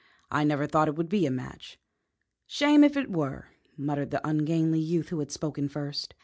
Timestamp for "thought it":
0.65-0.95